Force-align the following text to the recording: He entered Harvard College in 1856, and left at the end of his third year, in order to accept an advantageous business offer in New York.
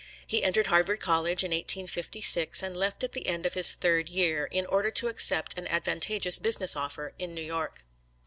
He 0.25 0.43
entered 0.43 0.65
Harvard 0.65 0.99
College 0.99 1.43
in 1.43 1.51
1856, 1.51 2.63
and 2.63 2.75
left 2.75 3.03
at 3.03 3.11
the 3.11 3.27
end 3.27 3.45
of 3.45 3.53
his 3.53 3.75
third 3.75 4.09
year, 4.09 4.45
in 4.47 4.65
order 4.65 4.89
to 4.89 5.09
accept 5.09 5.55
an 5.59 5.67
advantageous 5.67 6.39
business 6.39 6.75
offer 6.75 7.13
in 7.19 7.35
New 7.35 7.43
York. 7.43 7.83